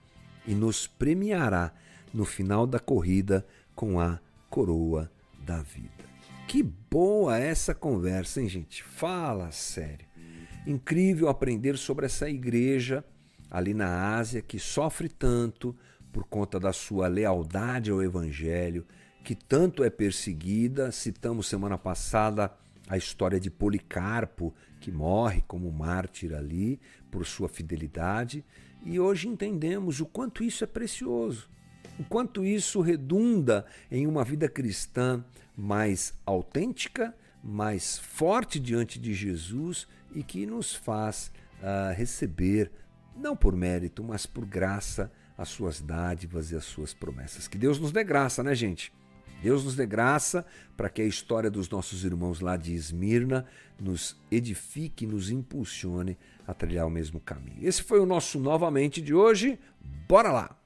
e 0.47 0.53
nos 0.53 0.87
premiará 0.87 1.73
no 2.13 2.25
final 2.25 2.65
da 2.65 2.79
corrida 2.79 3.45
com 3.75 3.99
a 3.99 4.19
coroa 4.49 5.11
da 5.45 5.61
vida. 5.61 6.09
Que 6.47 6.63
boa 6.63 7.37
essa 7.37 7.75
conversa, 7.75 8.41
hein, 8.41 8.49
gente? 8.49 8.81
Fala 8.83 9.51
sério. 9.51 10.07
Incrível 10.65 11.29
aprender 11.29 11.77
sobre 11.77 12.07
essa 12.07 12.29
igreja 12.29 13.05
ali 13.51 13.73
na 13.73 14.15
Ásia 14.15 14.41
que 14.41 14.57
sofre 14.57 15.09
tanto 15.09 15.75
por 16.11 16.23
conta 16.23 16.59
da 16.59 16.73
sua 16.73 17.07
lealdade 17.07 17.91
ao 17.91 18.01
Evangelho, 18.01 18.85
que 19.23 19.35
tanto 19.35 19.83
é 19.83 19.89
perseguida. 19.89 20.91
Citamos 20.91 21.47
semana 21.47 21.77
passada 21.77 22.51
a 22.89 22.97
história 22.97 23.39
de 23.39 23.51
Policarpo, 23.51 24.53
que 24.81 24.91
morre 24.91 25.43
como 25.47 25.71
mártir 25.71 26.33
ali 26.33 26.79
por 27.11 27.25
sua 27.25 27.47
fidelidade, 27.47 28.43
e 28.83 28.99
hoje 28.99 29.27
entendemos 29.27 29.99
o 29.99 30.05
quanto 30.05 30.43
isso 30.43 30.63
é 30.63 30.67
precioso, 30.67 31.49
o 31.99 32.03
quanto 32.03 32.43
isso 32.43 32.81
redunda 32.81 33.65
em 33.91 34.07
uma 34.07 34.23
vida 34.23 34.49
cristã 34.49 35.23
mais 35.55 36.13
autêntica, 36.25 37.15
mais 37.43 37.99
forte 37.99 38.59
diante 38.59 38.97
de 38.99 39.13
Jesus 39.13 39.87
e 40.15 40.23
que 40.23 40.45
nos 40.45 40.73
faz 40.73 41.31
uh, 41.61 41.93
receber, 41.93 42.71
não 43.15 43.35
por 43.35 43.55
mérito, 43.55 44.03
mas 44.03 44.25
por 44.25 44.45
graça, 44.45 45.11
as 45.37 45.49
suas 45.49 45.79
dádivas 45.79 46.51
e 46.51 46.55
as 46.55 46.65
suas 46.65 46.93
promessas. 46.93 47.47
Que 47.47 47.57
Deus 47.57 47.79
nos 47.79 47.91
dê 47.91 48.03
graça, 48.03 48.43
né, 48.43 48.53
gente? 48.55 48.91
Deus 49.41 49.63
nos 49.63 49.75
dê 49.75 49.85
graça 49.85 50.45
para 50.75 50.89
que 50.89 51.01
a 51.01 51.05
história 51.05 51.49
dos 51.49 51.69
nossos 51.69 52.03
irmãos 52.03 52.39
lá 52.39 52.57
de 52.57 52.73
Esmirna 52.73 53.45
nos 53.79 54.17
edifique, 54.31 55.05
nos 55.05 55.29
impulsione 55.29 56.17
a 56.47 56.53
trilhar 56.53 56.85
o 56.85 56.91
mesmo 56.91 57.19
caminho. 57.19 57.59
Esse 57.61 57.81
foi 57.83 57.99
o 57.99 58.05
nosso 58.05 58.39
novamente 58.39 59.01
de 59.01 59.13
hoje. 59.13 59.59
Bora 60.07 60.31
lá! 60.31 60.58